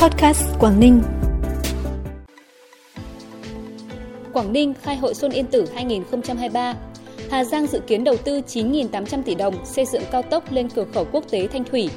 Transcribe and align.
Podcast 0.00 0.42
Quảng 0.58 0.80
Ninh. 0.80 1.02
Quảng 4.32 4.52
Ninh 4.52 4.74
khai 4.82 4.96
hội 4.96 5.14
Xuân 5.14 5.32
Yên 5.32 5.46
Tử 5.46 5.66
2023. 5.74 6.74
Hà 7.30 7.44
Giang 7.44 7.66
dự 7.66 7.80
kiến 7.80 8.04
đầu 8.04 8.16
tư 8.16 8.40
9.800 8.40 9.22
tỷ 9.22 9.34
đồng 9.34 9.66
xây 9.66 9.84
dựng 9.84 10.02
cao 10.12 10.22
tốc 10.22 10.52
lên 10.52 10.68
cửa 10.68 10.84
khẩu 10.94 11.06
quốc 11.12 11.24
tế 11.30 11.46
Thanh 11.46 11.64
Thủy. 11.64 11.90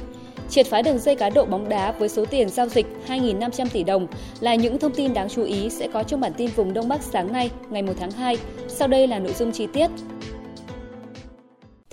Triệt 0.50 0.66
phá 0.66 0.82
đường 0.82 0.98
dây 0.98 1.14
cá 1.14 1.30
độ 1.30 1.44
bóng 1.44 1.68
đá 1.68 1.92
với 1.92 2.08
số 2.08 2.24
tiền 2.24 2.48
giao 2.48 2.66
dịch 2.66 2.86
2.500 3.08 3.66
tỷ 3.72 3.84
đồng 3.84 4.06
là 4.40 4.54
những 4.54 4.78
thông 4.78 4.92
tin 4.92 5.14
đáng 5.14 5.28
chú 5.28 5.44
ý 5.44 5.70
sẽ 5.70 5.88
có 5.92 6.02
trong 6.02 6.20
bản 6.20 6.32
tin 6.36 6.50
vùng 6.56 6.72
Đông 6.72 6.88
Bắc 6.88 7.02
sáng 7.02 7.32
nay, 7.32 7.50
ngày 7.70 7.82
1 7.82 7.92
tháng 8.00 8.10
2. 8.10 8.36
Sau 8.68 8.88
đây 8.88 9.06
là 9.06 9.18
nội 9.18 9.32
dung 9.32 9.52
chi 9.52 9.66
tiết. 9.72 9.90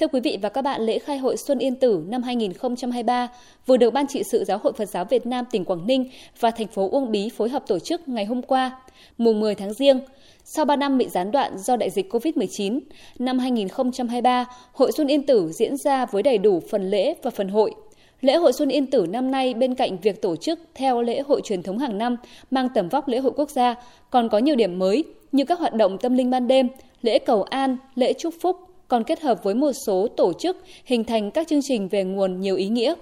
Thưa 0.01 0.07
quý 0.07 0.19
vị 0.19 0.37
và 0.41 0.49
các 0.49 0.61
bạn, 0.61 0.81
lễ 0.81 0.99
khai 0.99 1.17
hội 1.17 1.37
Xuân 1.37 1.59
Yên 1.59 1.75
Tử 1.75 2.03
năm 2.07 2.23
2023 2.23 3.27
vừa 3.65 3.77
được 3.77 3.93
Ban 3.93 4.07
trị 4.07 4.23
sự 4.23 4.43
Giáo 4.43 4.57
hội 4.63 4.73
Phật 4.73 4.85
giáo 4.85 5.05
Việt 5.05 5.25
Nam 5.25 5.45
tỉnh 5.51 5.65
Quảng 5.65 5.87
Ninh 5.87 6.09
và 6.39 6.51
thành 6.51 6.67
phố 6.67 6.89
Uông 6.89 7.11
Bí 7.11 7.29
phối 7.29 7.49
hợp 7.49 7.63
tổ 7.67 7.79
chức 7.79 8.07
ngày 8.07 8.25
hôm 8.25 8.41
qua, 8.41 8.81
mùng 9.17 9.39
10 9.39 9.55
tháng 9.55 9.73
Giêng. 9.73 9.99
Sau 10.43 10.65
3 10.65 10.75
năm 10.75 10.97
bị 10.97 11.07
gián 11.09 11.31
đoạn 11.31 11.57
do 11.57 11.75
đại 11.75 11.89
dịch 11.89 12.13
COVID-19, 12.13 12.79
năm 13.19 13.39
2023, 13.39 14.45
Hội 14.73 14.91
Xuân 14.91 15.07
Yên 15.07 15.25
Tử 15.25 15.51
diễn 15.51 15.77
ra 15.77 16.05
với 16.05 16.23
đầy 16.23 16.37
đủ 16.37 16.61
phần 16.71 16.89
lễ 16.89 17.15
và 17.23 17.31
phần 17.31 17.49
hội. 17.49 17.73
Lễ 18.21 18.35
hội 18.35 18.53
Xuân 18.53 18.69
Yên 18.69 18.85
Tử 18.85 19.05
năm 19.09 19.31
nay 19.31 19.53
bên 19.53 19.75
cạnh 19.75 19.97
việc 19.97 20.21
tổ 20.21 20.35
chức 20.35 20.59
theo 20.75 21.01
lễ 21.01 21.21
hội 21.21 21.41
truyền 21.43 21.63
thống 21.63 21.77
hàng 21.77 21.97
năm 21.97 22.15
mang 22.51 22.69
tầm 22.75 22.89
vóc 22.89 23.07
lễ 23.07 23.19
hội 23.19 23.31
quốc 23.35 23.49
gia, 23.49 23.75
còn 24.09 24.29
có 24.29 24.37
nhiều 24.37 24.55
điểm 24.55 24.79
mới 24.79 25.03
như 25.31 25.45
các 25.45 25.59
hoạt 25.59 25.73
động 25.73 25.97
tâm 25.97 26.13
linh 26.13 26.29
ban 26.29 26.47
đêm, 26.47 26.67
lễ 27.01 27.19
cầu 27.19 27.43
an, 27.43 27.77
lễ 27.95 28.13
chúc 28.13 28.33
phúc, 28.41 28.57
còn 28.91 29.03
kết 29.03 29.21
hợp 29.21 29.43
với 29.43 29.55
một 29.55 29.71
số 29.85 30.07
tổ 30.17 30.33
chức 30.33 30.57
hình 30.85 31.03
thành 31.03 31.31
các 31.31 31.47
chương 31.47 31.61
trình 31.63 31.87
về 31.87 32.03
nguồn 32.03 32.41
nhiều 32.41 32.55
ý 32.55 32.67
nghĩa. 32.67 32.93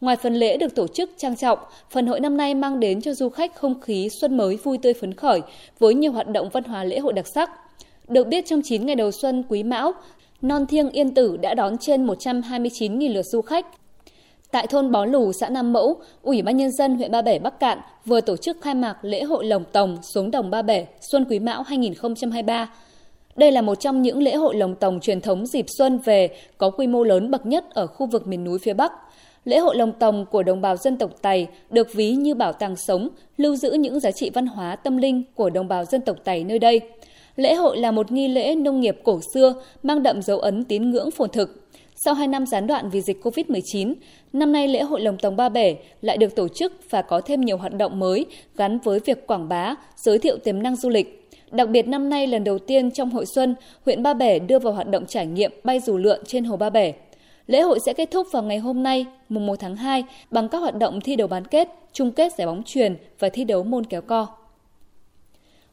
Ngoài 0.00 0.16
phần 0.16 0.34
lễ 0.34 0.56
được 0.56 0.74
tổ 0.74 0.86
chức 0.86 1.10
trang 1.16 1.36
trọng, 1.36 1.58
phần 1.90 2.06
hội 2.06 2.20
năm 2.20 2.36
nay 2.36 2.54
mang 2.54 2.80
đến 2.80 3.00
cho 3.00 3.14
du 3.14 3.28
khách 3.28 3.54
không 3.54 3.80
khí 3.80 4.08
xuân 4.20 4.36
mới 4.36 4.56
vui 4.56 4.78
tươi 4.78 4.94
phấn 4.94 5.14
khởi 5.14 5.40
với 5.78 5.94
nhiều 5.94 6.12
hoạt 6.12 6.28
động 6.28 6.48
văn 6.52 6.64
hóa 6.64 6.84
lễ 6.84 6.98
hội 6.98 7.12
đặc 7.12 7.26
sắc. 7.34 7.50
Được 8.08 8.26
biết 8.26 8.46
trong 8.46 8.60
9 8.64 8.86
ngày 8.86 8.96
đầu 8.96 9.10
xuân 9.10 9.44
Quý 9.48 9.62
Mão, 9.62 9.92
Non 10.42 10.66
Thiêng 10.66 10.90
Yên 10.90 11.14
Tử 11.14 11.36
đã 11.36 11.54
đón 11.54 11.78
trên 11.78 12.06
129.000 12.06 13.12
lượt 13.12 13.26
du 13.26 13.42
khách. 13.42 13.66
Tại 14.50 14.66
thôn 14.66 14.90
Bó 14.90 15.04
Lù, 15.04 15.32
xã 15.32 15.48
Nam 15.48 15.72
Mẫu, 15.72 15.96
Ủy 16.22 16.42
ban 16.42 16.56
Nhân 16.56 16.70
dân 16.72 16.96
huyện 16.96 17.10
Ba 17.10 17.22
Bể 17.22 17.38
Bắc 17.38 17.60
Cạn 17.60 17.78
vừa 18.04 18.20
tổ 18.20 18.36
chức 18.36 18.60
khai 18.60 18.74
mạc 18.74 18.96
lễ 19.02 19.22
hội 19.22 19.44
lồng 19.44 19.64
tồng 19.72 19.98
xuống 20.02 20.30
đồng 20.30 20.50
Ba 20.50 20.62
Bể 20.62 20.86
Xuân 21.00 21.24
Quý 21.28 21.38
Mão 21.38 21.62
2023 21.62 22.68
đây 23.36 23.52
là 23.52 23.62
một 23.62 23.74
trong 23.74 24.02
những 24.02 24.22
lễ 24.22 24.34
hội 24.34 24.56
lồng 24.56 24.74
tồng 24.74 25.00
truyền 25.00 25.20
thống 25.20 25.46
dịp 25.46 25.66
xuân 25.78 25.98
về 25.98 26.28
có 26.58 26.70
quy 26.70 26.86
mô 26.86 27.04
lớn 27.04 27.30
bậc 27.30 27.46
nhất 27.46 27.64
ở 27.70 27.86
khu 27.86 28.06
vực 28.06 28.26
miền 28.26 28.44
núi 28.44 28.58
phía 28.58 28.74
Bắc. 28.74 28.92
Lễ 29.44 29.58
hội 29.58 29.76
lồng 29.76 29.92
tồng 29.92 30.26
của 30.30 30.42
đồng 30.42 30.60
bào 30.60 30.76
dân 30.76 30.96
tộc 30.96 31.10
Tày 31.22 31.46
được 31.70 31.92
ví 31.92 32.10
như 32.10 32.34
bảo 32.34 32.52
tàng 32.52 32.76
sống, 32.76 33.08
lưu 33.36 33.56
giữ 33.56 33.72
những 33.72 34.00
giá 34.00 34.10
trị 34.10 34.30
văn 34.34 34.46
hóa 34.46 34.76
tâm 34.76 34.96
linh 34.96 35.22
của 35.34 35.50
đồng 35.50 35.68
bào 35.68 35.84
dân 35.84 36.00
tộc 36.00 36.16
Tày 36.24 36.44
nơi 36.44 36.58
đây. 36.58 36.80
Lễ 37.36 37.54
hội 37.54 37.78
là 37.78 37.90
một 37.90 38.12
nghi 38.12 38.28
lễ 38.28 38.54
nông 38.54 38.80
nghiệp 38.80 38.96
cổ 39.04 39.20
xưa 39.34 39.54
mang 39.82 40.02
đậm 40.02 40.22
dấu 40.22 40.38
ấn 40.38 40.64
tín 40.64 40.90
ngưỡng 40.90 41.10
phồn 41.10 41.30
thực. 41.30 41.68
Sau 42.04 42.14
2 42.14 42.28
năm 42.28 42.46
gián 42.46 42.66
đoạn 42.66 42.90
vì 42.90 43.00
dịch 43.00 43.22
COVID-19, 43.22 43.94
năm 44.32 44.52
nay 44.52 44.68
lễ 44.68 44.82
hội 44.82 45.00
lồng 45.00 45.18
tồng 45.18 45.36
Ba 45.36 45.48
Bể 45.48 45.76
lại 46.02 46.16
được 46.16 46.36
tổ 46.36 46.48
chức 46.48 46.72
và 46.90 47.02
có 47.02 47.20
thêm 47.20 47.40
nhiều 47.40 47.56
hoạt 47.56 47.74
động 47.74 47.98
mới 47.98 48.26
gắn 48.56 48.78
với 48.78 49.00
việc 49.04 49.26
quảng 49.26 49.48
bá, 49.48 49.74
giới 49.96 50.18
thiệu 50.18 50.38
tiềm 50.44 50.62
năng 50.62 50.76
du 50.76 50.88
lịch. 50.88 51.19
Đặc 51.50 51.68
biệt 51.68 51.88
năm 51.88 52.08
nay 52.08 52.26
lần 52.26 52.44
đầu 52.44 52.58
tiên 52.58 52.90
trong 52.90 53.10
hội 53.10 53.24
xuân, 53.26 53.54
huyện 53.84 54.02
Ba 54.02 54.14
Bể 54.14 54.38
đưa 54.38 54.58
vào 54.58 54.72
hoạt 54.72 54.88
động 54.88 55.06
trải 55.06 55.26
nghiệm 55.26 55.52
bay 55.64 55.80
dù 55.80 55.96
lượn 55.96 56.20
trên 56.26 56.44
hồ 56.44 56.56
Ba 56.56 56.70
Bể. 56.70 56.92
Lễ 57.46 57.60
hội 57.60 57.78
sẽ 57.86 57.92
kết 57.92 58.10
thúc 58.10 58.26
vào 58.32 58.42
ngày 58.42 58.58
hôm 58.58 58.82
nay, 58.82 59.06
mùng 59.28 59.46
1 59.46 59.56
tháng 59.60 59.76
2, 59.76 60.04
bằng 60.30 60.48
các 60.48 60.58
hoạt 60.58 60.74
động 60.78 61.00
thi 61.00 61.16
đấu 61.16 61.28
bán 61.28 61.44
kết, 61.44 61.68
chung 61.92 62.12
kết 62.12 62.32
giải 62.38 62.46
bóng 62.46 62.62
truyền 62.66 62.96
và 63.18 63.28
thi 63.28 63.44
đấu 63.44 63.62
môn 63.62 63.84
kéo 63.86 64.00
co. 64.00 64.26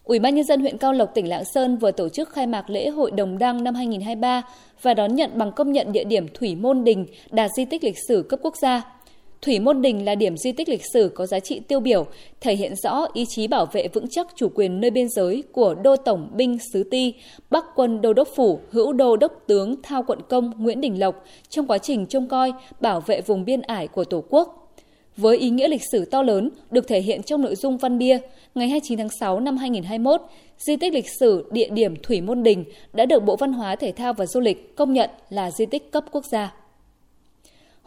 Ủy 0.03 0.19
ban 0.19 0.35
nhân 0.35 0.45
dân 0.45 0.61
huyện 0.61 0.77
Cao 0.77 0.93
Lộc 0.93 1.13
tỉnh 1.13 1.29
Lạng 1.29 1.45
Sơn 1.45 1.77
vừa 1.77 1.91
tổ 1.91 2.09
chức 2.09 2.29
khai 2.29 2.47
mạc 2.47 2.69
lễ 2.69 2.89
hội 2.89 3.11
Đồng 3.11 3.37
Đăng 3.37 3.63
năm 3.63 3.75
2023 3.75 4.41
và 4.81 4.93
đón 4.93 5.15
nhận 5.15 5.31
bằng 5.35 5.51
công 5.51 5.71
nhận 5.71 5.91
địa 5.91 6.03
điểm 6.03 6.27
Thủy 6.33 6.55
Môn 6.55 6.83
Đình 6.83 7.05
đạt 7.31 7.51
di 7.57 7.65
tích 7.65 7.83
lịch 7.83 7.97
sử 8.07 8.25
cấp 8.29 8.39
quốc 8.43 8.55
gia. 8.61 8.96
Thủy 9.41 9.59
Môn 9.59 9.81
Đình 9.81 10.05
là 10.05 10.15
điểm 10.15 10.37
di 10.37 10.51
tích 10.51 10.69
lịch 10.69 10.81
sử 10.93 11.11
có 11.15 11.25
giá 11.25 11.39
trị 11.39 11.59
tiêu 11.59 11.79
biểu, 11.79 12.05
thể 12.41 12.55
hiện 12.55 12.75
rõ 12.75 13.07
ý 13.13 13.25
chí 13.29 13.47
bảo 13.47 13.65
vệ 13.65 13.87
vững 13.87 14.07
chắc 14.11 14.27
chủ 14.35 14.49
quyền 14.55 14.81
nơi 14.81 14.91
biên 14.91 15.09
giới 15.09 15.43
của 15.51 15.75
Đô 15.75 15.95
Tổng 15.95 16.29
binh 16.33 16.57
Sứ 16.73 16.83
Ti, 16.83 17.13
Bắc 17.49 17.65
quân 17.75 18.01
Đô 18.01 18.13
Đốc 18.13 18.27
Phủ, 18.35 18.59
hữu 18.71 18.93
Đô 18.93 19.17
Đốc 19.17 19.31
tướng 19.47 19.81
Thao 19.83 20.03
Quận 20.03 20.19
Công 20.29 20.51
Nguyễn 20.57 20.81
Đình 20.81 20.99
Lộc 20.99 21.25
trong 21.49 21.67
quá 21.67 21.77
trình 21.77 22.05
trông 22.05 22.27
coi, 22.27 22.51
bảo 22.79 23.01
vệ 23.01 23.21
vùng 23.21 23.45
biên 23.45 23.61
ải 23.61 23.87
của 23.87 24.03
Tổ 24.03 24.23
quốc. 24.29 24.73
Với 25.17 25.37
ý 25.37 25.49
nghĩa 25.49 25.67
lịch 25.67 25.81
sử 25.91 26.05
to 26.05 26.23
lớn 26.23 26.49
được 26.71 26.87
thể 26.87 27.01
hiện 27.01 27.23
trong 27.23 27.41
nội 27.41 27.55
dung 27.55 27.77
văn 27.77 27.97
bia, 27.97 28.17
ngày 28.55 28.69
29 28.69 28.97
tháng 28.97 29.09
6 29.19 29.39
năm 29.39 29.57
2021, 29.57 30.21
di 30.57 30.75
tích 30.77 30.93
lịch 30.93 31.09
sử 31.19 31.45
địa 31.51 31.69
điểm 31.69 31.95
Thủy 32.03 32.21
Môn 32.21 32.43
Đình 32.43 32.63
đã 32.93 33.05
được 33.05 33.23
Bộ 33.23 33.35
Văn 33.35 33.53
hóa 33.53 33.75
Thể 33.75 33.91
thao 33.91 34.13
và 34.13 34.25
Du 34.25 34.39
lịch 34.39 34.75
công 34.75 34.93
nhận 34.93 35.09
là 35.29 35.51
di 35.51 35.65
tích 35.65 35.91
cấp 35.91 36.05
quốc 36.11 36.25
gia. 36.31 36.53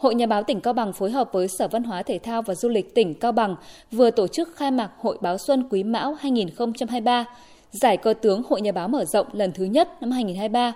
Hội 0.01 0.15
Nhà 0.15 0.25
báo 0.25 0.43
tỉnh 0.43 0.61
Cao 0.61 0.73
Bằng 0.73 0.93
phối 0.93 1.11
hợp 1.11 1.29
với 1.31 1.47
Sở 1.47 1.67
Văn 1.67 1.83
hóa 1.83 2.03
Thể 2.03 2.19
thao 2.19 2.41
và 2.41 2.55
Du 2.55 2.69
lịch 2.69 2.95
tỉnh 2.95 3.13
Cao 3.13 3.31
Bằng 3.31 3.55
vừa 3.91 4.11
tổ 4.11 4.27
chức 4.27 4.55
khai 4.55 4.71
mạc 4.71 4.91
Hội 4.97 5.17
báo 5.21 5.37
Xuân 5.37 5.67
Quý 5.69 5.83
Mão 5.83 6.13
2023, 6.13 7.25
giải 7.71 7.97
cờ 7.97 8.13
tướng 8.13 8.43
Hội 8.49 8.61
Nhà 8.61 8.71
báo 8.71 8.87
mở 8.87 9.05
rộng 9.05 9.27
lần 9.33 9.51
thứ 9.51 9.63
nhất 9.63 9.89
năm 10.01 10.11
2023. 10.11 10.73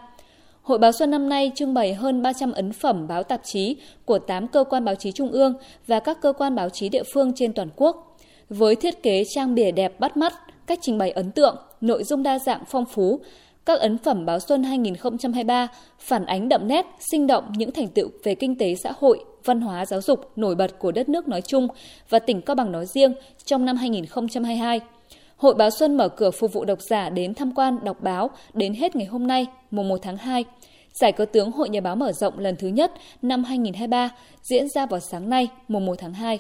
Hội 0.61 0.77
báo 0.77 0.91
Xuân 0.91 1.11
năm 1.11 1.29
nay 1.29 1.51
trưng 1.55 1.73
bày 1.73 1.93
hơn 1.93 2.21
300 2.21 2.51
ấn 2.51 2.73
phẩm 2.73 3.07
báo 3.07 3.23
tạp 3.23 3.41
chí 3.43 3.75
của 4.05 4.19
8 4.19 4.47
cơ 4.47 4.63
quan 4.63 4.85
báo 4.85 4.95
chí 4.95 5.11
trung 5.11 5.31
ương 5.31 5.53
và 5.87 5.99
các 5.99 6.21
cơ 6.21 6.33
quan 6.33 6.55
báo 6.55 6.69
chí 6.69 6.89
địa 6.89 7.03
phương 7.13 7.31
trên 7.35 7.53
toàn 7.53 7.69
quốc. 7.75 8.17
Với 8.49 8.75
thiết 8.75 9.03
kế 9.03 9.23
trang 9.29 9.55
bìa 9.55 9.71
đẹp 9.71 9.99
bắt 9.99 10.17
mắt, 10.17 10.33
cách 10.67 10.79
trình 10.81 10.97
bày 10.97 11.11
ấn 11.11 11.31
tượng, 11.31 11.57
nội 11.81 12.03
dung 12.03 12.23
đa 12.23 12.39
dạng 12.39 12.63
phong 12.67 12.85
phú, 12.85 13.19
các 13.65 13.79
ấn 13.79 13.97
phẩm 13.97 14.25
báo 14.25 14.39
Xuân 14.39 14.63
2023 14.63 15.67
phản 15.99 16.25
ánh 16.25 16.49
đậm 16.49 16.67
nét, 16.67 16.85
sinh 16.99 17.27
động 17.27 17.53
những 17.55 17.71
thành 17.71 17.87
tựu 17.87 18.09
về 18.23 18.35
kinh 18.35 18.57
tế 18.57 18.75
xã 18.75 18.91
hội, 18.99 19.25
văn 19.45 19.61
hóa 19.61 19.85
giáo 19.85 20.01
dục 20.01 20.31
nổi 20.35 20.55
bật 20.55 20.79
của 20.79 20.91
đất 20.91 21.09
nước 21.09 21.27
nói 21.27 21.41
chung 21.41 21.67
và 22.09 22.19
tỉnh 22.19 22.41
Cao 22.41 22.55
Bằng 22.55 22.71
nói 22.71 22.85
riêng 22.85 23.13
trong 23.45 23.65
năm 23.65 23.75
2022. 23.75 24.79
Hội 25.37 25.53
báo 25.53 25.69
Xuân 25.69 25.97
mở 25.97 26.09
cửa 26.09 26.31
phục 26.31 26.53
vụ 26.53 26.65
độc 26.65 26.81
giả 26.81 27.09
đến 27.09 27.33
tham 27.33 27.51
quan 27.55 27.77
đọc 27.83 27.97
báo 28.01 28.29
đến 28.53 28.73
hết 28.73 28.95
ngày 28.95 29.05
hôm 29.05 29.27
nay, 29.27 29.45
mùng 29.71 29.87
1 29.87 29.99
tháng 30.01 30.17
2. 30.17 30.43
Giải 30.93 31.11
cờ 31.11 31.25
tướng 31.25 31.51
Hội 31.51 31.69
Nhà 31.69 31.81
báo 31.81 31.95
mở 31.95 32.11
rộng 32.11 32.39
lần 32.39 32.55
thứ 32.55 32.67
nhất 32.67 32.91
năm 33.21 33.43
2023 33.43 34.09
diễn 34.41 34.69
ra 34.69 34.85
vào 34.85 34.99
sáng 34.99 35.29
nay, 35.29 35.47
mùng 35.67 35.85
1 35.85 35.95
tháng 35.99 36.13
2. 36.13 36.39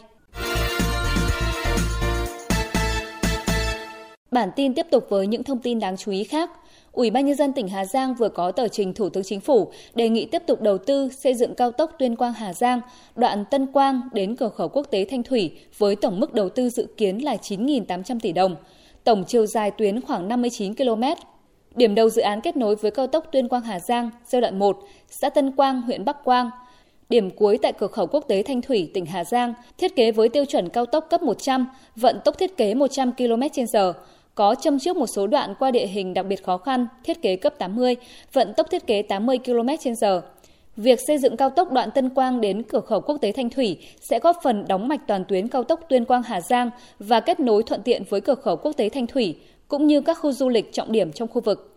Bản 4.35 4.49
tin 4.55 4.73
tiếp 4.73 4.87
tục 4.91 5.05
với 5.09 5.27
những 5.27 5.43
thông 5.43 5.59
tin 5.59 5.79
đáng 5.79 5.97
chú 5.97 6.11
ý 6.11 6.23
khác. 6.23 6.51
Ủy 6.91 7.09
ban 7.09 7.25
nhân 7.25 7.35
dân 7.35 7.53
tỉnh 7.53 7.67
Hà 7.67 7.85
Giang 7.85 8.15
vừa 8.15 8.29
có 8.29 8.51
tờ 8.51 8.67
trình 8.67 8.93
Thủ 8.93 9.09
tướng 9.09 9.23
Chính 9.23 9.39
phủ 9.39 9.71
đề 9.93 10.09
nghị 10.09 10.25
tiếp 10.25 10.41
tục 10.47 10.61
đầu 10.61 10.77
tư 10.77 11.09
xây 11.09 11.33
dựng 11.33 11.55
cao 11.55 11.71
tốc 11.71 11.91
Tuyên 11.99 12.15
Quang 12.15 12.33
Hà 12.33 12.53
Giang, 12.53 12.81
đoạn 13.15 13.45
Tân 13.51 13.67
Quang 13.67 14.01
đến 14.13 14.35
cửa 14.35 14.49
khẩu 14.49 14.67
quốc 14.67 14.87
tế 14.91 15.05
Thanh 15.09 15.23
Thủy 15.23 15.51
với 15.77 15.95
tổng 15.95 16.19
mức 16.19 16.33
đầu 16.33 16.49
tư 16.49 16.69
dự 16.69 16.87
kiến 16.97 17.17
là 17.17 17.35
9.800 17.35 18.19
tỷ 18.19 18.31
đồng. 18.31 18.55
Tổng 19.03 19.23
chiều 19.27 19.45
dài 19.45 19.71
tuyến 19.71 20.01
khoảng 20.01 20.27
59 20.27 20.75
km. 20.75 21.03
Điểm 21.75 21.95
đầu 21.95 22.09
dự 22.09 22.21
án 22.21 22.41
kết 22.41 22.57
nối 22.57 22.75
với 22.75 22.91
cao 22.91 23.07
tốc 23.07 23.25
Tuyên 23.31 23.47
Quang 23.47 23.63
Hà 23.63 23.79
Giang 23.79 24.09
giai 24.25 24.41
đoạn 24.41 24.59
1, 24.59 24.77
xã 25.09 25.29
Tân 25.29 25.51
Quang, 25.51 25.81
huyện 25.81 26.05
Bắc 26.05 26.23
Quang, 26.23 26.49
Điểm 27.09 27.29
cuối 27.29 27.57
tại 27.61 27.73
cửa 27.73 27.87
khẩu 27.87 28.07
quốc 28.07 28.25
tế 28.27 28.43
Thanh 28.43 28.61
Thủy, 28.61 28.91
tỉnh 28.93 29.05
Hà 29.05 29.23
Giang, 29.23 29.53
thiết 29.77 29.95
kế 29.95 30.11
với 30.11 30.29
tiêu 30.29 30.45
chuẩn 30.45 30.69
cao 30.69 30.85
tốc 30.85 31.07
cấp 31.09 31.21
100, 31.23 31.67
vận 31.95 32.19
tốc 32.25 32.37
thiết 32.39 32.57
kế 32.57 32.73
100 32.73 33.11
km/h, 33.17 33.93
có 34.35 34.55
châm 34.55 34.79
trước 34.79 34.97
một 34.97 35.07
số 35.07 35.27
đoạn 35.27 35.53
qua 35.59 35.71
địa 35.71 35.87
hình 35.87 36.13
đặc 36.13 36.25
biệt 36.25 36.43
khó 36.43 36.57
khăn, 36.57 36.87
thiết 37.03 37.21
kế 37.21 37.35
cấp 37.35 37.53
80, 37.57 37.95
vận 38.33 38.53
tốc 38.53 38.67
thiết 38.71 38.87
kế 38.87 39.01
80 39.01 39.39
km/h. 39.45 40.21
Việc 40.77 40.99
xây 41.07 41.17
dựng 41.17 41.37
cao 41.37 41.49
tốc 41.49 41.71
đoạn 41.71 41.91
Tân 41.91 42.09
Quang 42.09 42.41
đến 42.41 42.63
cửa 42.63 42.79
khẩu 42.79 43.01
quốc 43.01 43.17
tế 43.21 43.31
Thanh 43.31 43.49
Thủy 43.49 43.77
sẽ 44.01 44.19
góp 44.19 44.37
phần 44.43 44.65
đóng 44.67 44.87
mạch 44.87 45.07
toàn 45.07 45.25
tuyến 45.25 45.47
cao 45.47 45.63
tốc 45.63 45.79
Tuyên 45.89 46.05
Quang 46.05 46.23
Hà 46.23 46.41
Giang 46.41 46.69
và 46.99 47.19
kết 47.19 47.39
nối 47.39 47.63
thuận 47.63 47.81
tiện 47.83 48.03
với 48.09 48.21
cửa 48.21 48.35
khẩu 48.35 48.55
quốc 48.55 48.71
tế 48.77 48.89
Thanh 48.89 49.07
Thủy 49.07 49.35
cũng 49.67 49.87
như 49.87 50.01
các 50.01 50.17
khu 50.21 50.31
du 50.31 50.49
lịch 50.49 50.73
trọng 50.73 50.91
điểm 50.91 51.11
trong 51.11 51.27
khu 51.27 51.41
vực. 51.41 51.74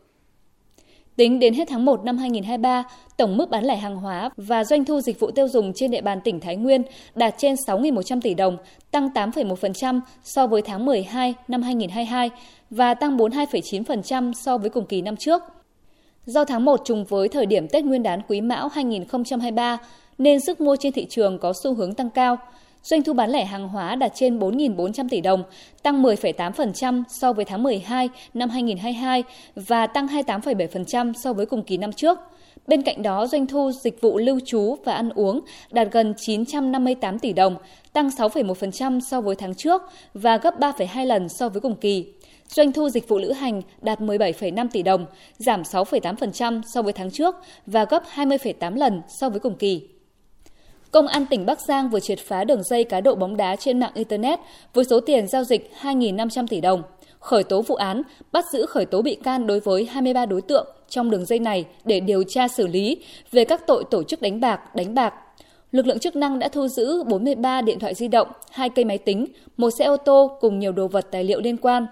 Tính 1.19 1.38
đến 1.38 1.55
hết 1.55 1.69
tháng 1.69 1.85
1 1.85 2.05
năm 2.05 2.19
2023, 2.19 2.85
tổng 3.17 3.37
mức 3.37 3.50
bán 3.50 3.65
lẻ 3.65 3.76
hàng 3.76 3.97
hóa 3.97 4.31
và 4.37 4.65
doanh 4.65 4.85
thu 4.85 5.00
dịch 5.00 5.20
vụ 5.20 5.31
tiêu 5.31 5.49
dùng 5.49 5.73
trên 5.75 5.91
địa 5.91 6.00
bàn 6.00 6.20
tỉnh 6.25 6.41
Thái 6.41 6.56
Nguyên 6.56 6.82
đạt 7.15 7.35
trên 7.38 7.55
6.100 7.55 8.20
tỷ 8.20 8.35
đồng, 8.35 8.56
tăng 8.91 9.09
8,1% 9.09 10.00
so 10.25 10.47
với 10.47 10.62
tháng 10.62 10.87
12 10.87 11.35
năm 11.49 11.62
2022 11.62 12.31
và 12.70 12.94
tăng 12.94 13.17
42,9% 13.17 14.32
so 14.32 14.59
với 14.59 14.70
cùng 14.70 14.87
kỳ 14.87 15.03
năm 15.03 15.17
trước. 15.17 15.43
Do 16.26 16.44
tháng 16.44 16.65
1 16.65 16.81
trùng 16.85 17.05
với 17.05 17.29
thời 17.29 17.47
điểm 17.47 17.69
Tết 17.69 17.85
Nguyên 17.85 18.03
đán 18.03 18.21
Quý 18.29 18.41
Mão 18.41 18.69
2023 18.69 19.79
nên 20.19 20.41
sức 20.41 20.61
mua 20.61 20.76
trên 20.76 20.93
thị 20.93 21.06
trường 21.11 21.38
có 21.38 21.53
xu 21.62 21.75
hướng 21.75 21.94
tăng 21.94 22.11
cao 22.11 22.38
doanh 22.82 23.02
thu 23.02 23.12
bán 23.12 23.30
lẻ 23.30 23.44
hàng 23.44 23.69
hóa 23.69 23.94
đạt 23.94 24.12
trên 24.14 24.38
4.400 24.38 25.08
tỷ 25.10 25.20
đồng, 25.20 25.42
tăng 25.82 26.02
10,8% 26.02 27.02
so 27.08 27.32
với 27.32 27.44
tháng 27.44 27.62
12 27.62 28.08
năm 28.34 28.50
2022 28.50 29.25
và 29.56 29.86
tăng 29.86 30.06
28,7% 30.06 31.12
so 31.12 31.32
với 31.32 31.46
cùng 31.46 31.62
kỳ 31.62 31.76
năm 31.76 31.92
trước. 31.92 32.19
Bên 32.66 32.82
cạnh 32.82 33.02
đó, 33.02 33.26
doanh 33.26 33.46
thu 33.46 33.70
dịch 33.72 34.00
vụ 34.00 34.19
lưu 34.19 34.40
trú 34.46 34.76
và 34.84 34.92
ăn 34.92 35.10
uống 35.10 35.40
đạt 35.70 35.88
gần 35.92 36.14
958 36.16 37.19
tỷ 37.19 37.32
đồng, 37.32 37.56
tăng 37.92 38.08
6,1% 38.08 39.00
so 39.00 39.20
với 39.20 39.36
tháng 39.36 39.54
trước 39.54 39.82
và 40.14 40.36
gấp 40.36 40.60
3,2 40.60 41.06
lần 41.06 41.28
so 41.28 41.48
với 41.48 41.60
cùng 41.60 41.76
kỳ. 41.76 42.06
Doanh 42.48 42.72
thu 42.72 42.88
dịch 42.88 43.08
vụ 43.08 43.19
lữ 43.19 43.32
hành 43.32 43.62
đạt 43.82 44.00
17,5 44.00 44.69
tỷ 44.72 44.82
đồng, 44.82 45.06
giảm 45.38 45.62
6,8% 45.62 46.62
so 46.75 46.82
với 46.82 46.92
tháng 46.92 47.10
trước 47.10 47.34
và 47.66 47.84
gấp 47.84 48.02
20,8 48.14 48.76
lần 48.76 49.02
so 49.08 49.28
với 49.28 49.40
cùng 49.40 49.54
kỳ. 49.54 49.98
Công 50.90 51.06
an 51.06 51.26
tỉnh 51.26 51.46
Bắc 51.46 51.61
Giang 51.61 51.88
vừa 51.90 52.00
triệt 52.00 52.19
phá 52.19 52.44
đường 52.44 52.62
dây 52.62 52.85
cá 52.85 53.00
độ 53.00 53.14
bóng 53.14 53.37
đá 53.37 53.56
trên 53.56 53.81
mạng 53.81 53.90
Internet 53.94 54.38
với 54.75 54.85
số 54.85 55.00
tiền 55.00 55.26
giao 55.26 55.44
dịch 55.44 55.70
2.500 55.82 56.46
tỷ 56.46 56.61
đồng, 56.61 56.82
khởi 57.19 57.44
tố 57.44 57.62
vụ 57.62 57.75
án, 57.75 58.02
bắt 58.32 58.44
giữ 58.52 58.67
khởi 58.67 58.87
tố 58.87 59.02
bị 59.02 59.14
can 59.14 59.46
đối 59.46 59.61
với 59.61 59.85
23 59.85 60.26
đối 60.26 60.43
tượng 60.43 60.67
trong 60.88 61.11
đường 61.11 61.25
dây 61.25 61.38
này 61.38 61.64
để 61.85 62.00
điều 62.00 62.23
tra 62.29 62.49
xử 62.49 62.67
lý 62.67 62.96
về 63.32 63.44
các 63.44 63.67
tội 63.67 63.85
tổ 63.90 64.02
chức 64.02 64.23
đánh 64.23 64.40
bạc, 64.40 64.75
đánh 64.75 64.94
bạc. 64.94 65.14
Lực 65.73 65.87
lượng 65.87 65.99
chức 65.99 66.17
năng 66.17 66.38
đã 66.38 66.49
thu 66.49 66.69
giữ 66.69 67.02
43 67.05 67.61
điện 67.61 67.79
thoại 67.79 67.94
di 67.94 68.08
động, 68.08 68.29
hai 68.50 68.69
cây 68.69 68.85
máy 68.85 68.99
tính, 68.99 69.26
một 69.56 69.70
xe 69.79 69.85
ô 69.85 69.96
tô 69.96 70.31
cùng 70.40 70.58
nhiều 70.58 70.73
đồ 70.73 70.88
vật 70.88 71.06
tài 71.11 71.25
liệu 71.25 71.40
liên 71.40 71.56
quan. 71.56 71.87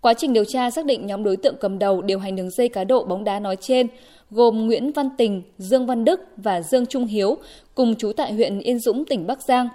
Quá 0.00 0.14
trình 0.14 0.32
điều 0.32 0.44
tra 0.44 0.70
xác 0.70 0.86
định 0.86 1.06
nhóm 1.06 1.24
đối 1.24 1.36
tượng 1.36 1.54
cầm 1.60 1.78
đầu 1.78 2.02
điều 2.02 2.18
hành 2.18 2.36
đường 2.36 2.50
dây 2.50 2.68
cá 2.68 2.84
độ 2.84 3.04
bóng 3.04 3.24
đá 3.24 3.40
nói 3.40 3.56
trên 3.60 3.86
gồm 4.32 4.66
Nguyễn 4.66 4.92
Văn 4.92 5.08
Tình, 5.18 5.42
Dương 5.58 5.86
Văn 5.86 6.04
Đức 6.04 6.20
và 6.36 6.62
Dương 6.62 6.86
Trung 6.86 7.06
Hiếu, 7.06 7.36
cùng 7.74 7.94
chú 7.98 8.12
tại 8.12 8.32
huyện 8.32 8.60
Yên 8.60 8.78
Dũng, 8.78 9.04
tỉnh 9.04 9.26
Bắc 9.26 9.38
Giang. 9.48 9.68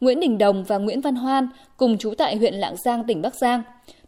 Nguyễn 0.00 0.20
Đình 0.20 0.38
Đồng 0.38 0.64
và 0.64 0.78
Nguyễn 0.78 1.00
Văn 1.00 1.14
Hoan, 1.14 1.48
cùng 1.76 1.98
chú 1.98 2.14
tại 2.18 2.36
huyện 2.36 2.54
Lạng 2.54 2.76
Giang, 2.84 3.04
tỉnh 3.04 3.22
Bắc 3.22 3.34
Giang. 3.34 3.62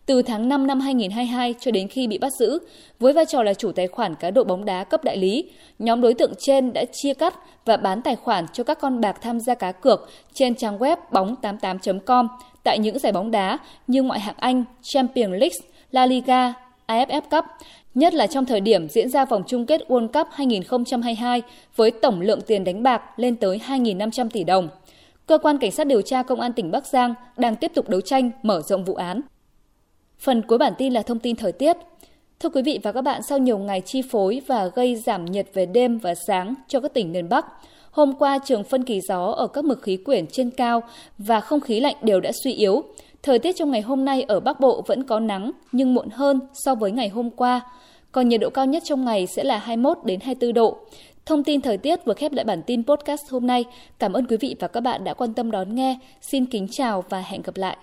Từ 0.06 0.22
tháng 0.22 0.48
5 0.48 0.66
năm 0.66 0.80
2022 0.80 1.54
cho 1.60 1.70
đến 1.70 1.88
khi 1.88 2.06
bị 2.06 2.18
bắt 2.18 2.32
giữ, 2.32 2.58
với 3.00 3.12
vai 3.12 3.26
trò 3.26 3.42
là 3.42 3.54
chủ 3.54 3.72
tài 3.72 3.86
khoản 3.86 4.14
cá 4.14 4.30
độ 4.30 4.44
bóng 4.44 4.64
đá 4.64 4.84
cấp 4.84 5.04
đại 5.04 5.16
lý, 5.16 5.50
nhóm 5.78 6.00
đối 6.00 6.14
tượng 6.14 6.32
trên 6.38 6.72
đã 6.72 6.84
chia 6.92 7.14
cắt 7.14 7.34
và 7.64 7.76
bán 7.76 8.02
tài 8.02 8.16
khoản 8.16 8.46
cho 8.52 8.64
các 8.64 8.80
con 8.80 9.00
bạc 9.00 9.16
tham 9.22 9.40
gia 9.40 9.54
cá 9.54 9.72
cược 9.72 10.10
trên 10.34 10.54
trang 10.54 10.78
web 10.78 10.96
bóng88.com 11.10 12.28
tại 12.64 12.78
những 12.78 12.98
giải 12.98 13.12
bóng 13.12 13.30
đá 13.30 13.58
như 13.86 14.02
ngoại 14.02 14.20
hạng 14.20 14.36
Anh, 14.38 14.64
Champions 14.82 15.32
League, 15.32 15.58
La 15.90 16.06
Liga, 16.06 16.52
AFF 16.86 17.20
Cup, 17.30 17.44
nhất 17.96 18.14
là 18.14 18.26
trong 18.26 18.46
thời 18.46 18.60
điểm 18.60 18.88
diễn 18.88 19.08
ra 19.08 19.24
vòng 19.24 19.42
chung 19.46 19.66
kết 19.66 19.82
World 19.88 20.08
Cup 20.08 20.26
2022 20.32 21.42
với 21.76 21.90
tổng 21.90 22.20
lượng 22.20 22.40
tiền 22.40 22.64
đánh 22.64 22.82
bạc 22.82 23.02
lên 23.16 23.36
tới 23.36 23.60
2.500 23.66 24.28
tỷ 24.28 24.44
đồng. 24.44 24.68
Cơ 25.26 25.38
quan 25.38 25.58
Cảnh 25.58 25.70
sát 25.70 25.86
điều 25.86 26.02
tra 26.02 26.22
Công 26.22 26.40
an 26.40 26.52
tỉnh 26.52 26.70
Bắc 26.70 26.86
Giang 26.86 27.14
đang 27.36 27.56
tiếp 27.56 27.72
tục 27.74 27.88
đấu 27.88 28.00
tranh 28.00 28.30
mở 28.42 28.60
rộng 28.60 28.84
vụ 28.84 28.94
án. 28.94 29.20
Phần 30.18 30.42
cuối 30.42 30.58
bản 30.58 30.72
tin 30.78 30.92
là 30.92 31.02
thông 31.02 31.18
tin 31.18 31.36
thời 31.36 31.52
tiết. 31.52 31.76
Thưa 32.40 32.48
quý 32.48 32.62
vị 32.62 32.80
và 32.82 32.92
các 32.92 33.02
bạn, 33.02 33.22
sau 33.28 33.38
nhiều 33.38 33.58
ngày 33.58 33.80
chi 33.80 34.02
phối 34.10 34.40
và 34.46 34.66
gây 34.66 34.96
giảm 34.96 35.24
nhiệt 35.24 35.46
về 35.54 35.66
đêm 35.66 35.98
và 35.98 36.14
sáng 36.14 36.54
cho 36.68 36.80
các 36.80 36.94
tỉnh 36.94 37.12
miền 37.12 37.28
Bắc, 37.28 37.46
hôm 37.90 38.12
qua 38.18 38.38
trường 38.44 38.64
phân 38.64 38.84
kỳ 38.84 39.00
gió 39.08 39.24
ở 39.26 39.46
các 39.46 39.64
mực 39.64 39.82
khí 39.82 39.96
quyển 39.96 40.26
trên 40.26 40.50
cao 40.50 40.82
và 41.18 41.40
không 41.40 41.60
khí 41.60 41.80
lạnh 41.80 41.96
đều 42.02 42.20
đã 42.20 42.30
suy 42.44 42.52
yếu. 42.52 42.82
Thời 43.26 43.38
tiết 43.38 43.56
trong 43.56 43.70
ngày 43.70 43.80
hôm 43.80 44.04
nay 44.04 44.22
ở 44.22 44.40
Bắc 44.40 44.60
Bộ 44.60 44.82
vẫn 44.86 45.02
có 45.02 45.20
nắng, 45.20 45.50
nhưng 45.72 45.94
muộn 45.94 46.08
hơn 46.10 46.40
so 46.54 46.74
với 46.74 46.92
ngày 46.92 47.08
hôm 47.08 47.30
qua. 47.30 47.60
Còn 48.12 48.28
nhiệt 48.28 48.40
độ 48.40 48.50
cao 48.50 48.66
nhất 48.66 48.82
trong 48.86 49.04
ngày 49.04 49.26
sẽ 49.26 49.44
là 49.44 49.58
21 49.58 49.98
đến 50.04 50.20
24 50.20 50.54
độ. 50.54 50.78
Thông 51.26 51.44
tin 51.44 51.60
thời 51.60 51.78
tiết 51.78 52.04
vừa 52.04 52.14
khép 52.14 52.32
lại 52.32 52.44
bản 52.44 52.62
tin 52.62 52.84
podcast 52.84 53.30
hôm 53.30 53.46
nay. 53.46 53.64
Cảm 53.98 54.12
ơn 54.12 54.26
quý 54.26 54.36
vị 54.36 54.56
và 54.60 54.68
các 54.68 54.80
bạn 54.80 55.04
đã 55.04 55.14
quan 55.14 55.34
tâm 55.34 55.50
đón 55.50 55.74
nghe. 55.74 55.98
Xin 56.20 56.46
kính 56.46 56.66
chào 56.70 57.04
và 57.08 57.20
hẹn 57.20 57.42
gặp 57.42 57.56
lại. 57.56 57.76